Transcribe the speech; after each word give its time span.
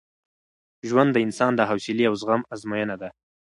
ژوند 0.89 1.09
د 1.13 1.17
انسان 1.25 1.51
د 1.55 1.61
حوصلې 1.69 2.05
او 2.09 2.13
زغم 2.21 2.41
ازموینه 2.53 2.95
ده. 3.01 3.09